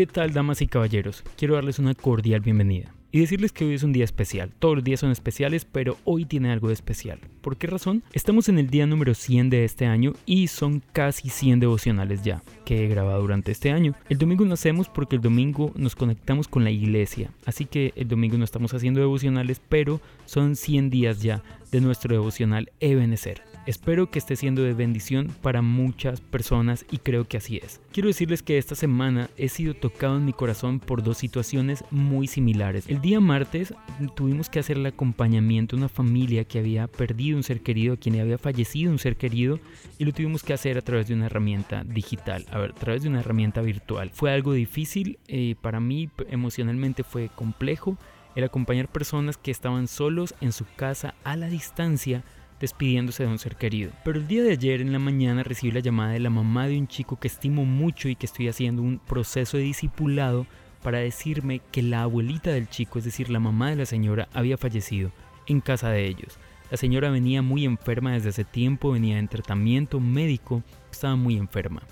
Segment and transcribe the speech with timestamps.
[0.00, 1.22] ¿Qué tal, damas y caballeros?
[1.36, 4.50] Quiero darles una cordial bienvenida y decirles que hoy es un día especial.
[4.58, 7.18] Todos los días son especiales, pero hoy tiene algo de especial.
[7.42, 8.02] ¿Por qué razón?
[8.14, 12.42] Estamos en el día número 100 de este año y son casi 100 devocionales ya
[12.64, 13.94] que he grabado durante este año.
[14.08, 18.08] El domingo no hacemos porque el domingo nos conectamos con la iglesia, así que el
[18.08, 23.49] domingo no estamos haciendo devocionales, pero son 100 días ya de nuestro devocional Ebenecer.
[23.66, 27.80] Espero que esté siendo de bendición para muchas personas y creo que así es.
[27.92, 32.26] Quiero decirles que esta semana he sido tocado en mi corazón por dos situaciones muy
[32.26, 32.88] similares.
[32.88, 33.74] El día martes
[34.16, 37.96] tuvimos que hacer el acompañamiento a una familia que había perdido un ser querido, a
[37.98, 39.60] quien había fallecido un ser querido
[39.98, 43.20] y lo tuvimos que hacer a través de una herramienta digital, a, través de una
[43.20, 44.10] herramienta virtual.
[44.14, 47.98] Fue algo difícil, eh, para mí emocionalmente fue complejo
[48.34, 52.24] el acompañar personas que estaban solos en su casa a la distancia
[52.60, 53.90] despidiéndose de un ser querido.
[54.04, 56.78] Pero el día de ayer en la mañana recibí la llamada de la mamá de
[56.78, 60.46] un chico que estimo mucho y que estoy haciendo un proceso de discipulado
[60.82, 64.56] para decirme que la abuelita del chico, es decir, la mamá de la señora, había
[64.56, 65.10] fallecido
[65.46, 66.38] en casa de ellos.
[66.70, 71.82] La señora venía muy enferma desde hace tiempo, venía en tratamiento médico, estaba muy enferma.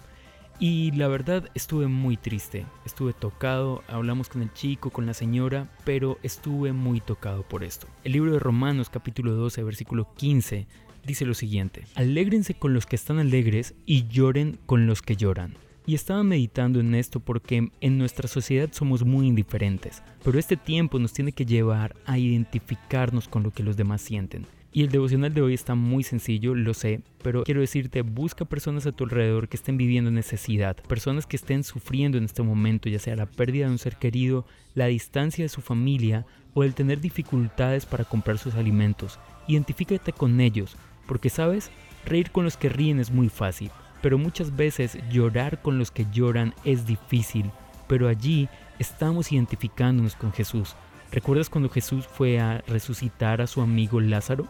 [0.61, 5.71] Y la verdad estuve muy triste, estuve tocado, hablamos con el chico, con la señora,
[5.85, 7.87] pero estuve muy tocado por esto.
[8.03, 10.67] El libro de Romanos capítulo 12 versículo 15
[11.07, 15.55] dice lo siguiente, alégrense con los que están alegres y lloren con los que lloran.
[15.89, 20.99] Y estaba meditando en esto porque en nuestra sociedad somos muy indiferentes, pero este tiempo
[20.99, 24.45] nos tiene que llevar a identificarnos con lo que los demás sienten.
[24.71, 28.85] Y el devocional de hoy está muy sencillo, lo sé, pero quiero decirte, busca personas
[28.85, 32.99] a tu alrededor que estén viviendo necesidad, personas que estén sufriendo en este momento, ya
[32.99, 37.01] sea la pérdida de un ser querido, la distancia de su familia o el tener
[37.01, 39.19] dificultades para comprar sus alimentos.
[39.47, 41.71] Identifícate con ellos, porque sabes,
[42.05, 43.71] reír con los que ríen es muy fácil,
[44.03, 47.51] pero muchas veces llorar con los que lloran es difícil,
[47.87, 50.75] pero allí estamos identificándonos con Jesús.
[51.11, 54.47] ¿Recuerdas cuando Jesús fue a resucitar a su amigo Lázaro?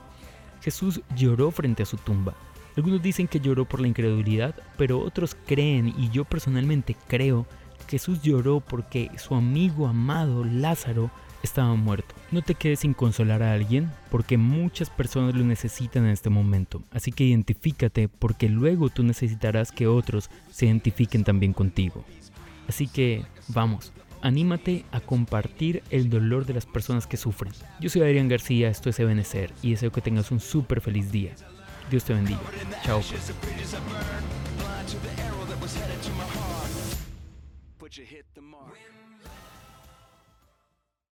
[0.61, 2.35] Jesús lloró frente a su tumba.
[2.77, 7.47] Algunos dicen que lloró por la incredulidad, pero otros creen, y yo personalmente creo,
[7.79, 11.11] que Jesús lloró porque su amigo amado Lázaro
[11.43, 12.15] estaba muerto.
[12.31, 16.83] No te quedes sin consolar a alguien, porque muchas personas lo necesitan en este momento.
[16.91, 22.05] Así que identifícate, porque luego tú necesitarás que otros se identifiquen también contigo.
[22.69, 27.53] Así que, vamos, anímate a compartir el dolor de las personas que sufren.
[27.81, 31.35] Yo soy Adrián García, esto es Ebenecer y deseo que tengas un súper feliz día.
[31.91, 32.41] Dios te bendiga.
[32.85, 33.01] Chao.
[33.01, 33.33] Pues.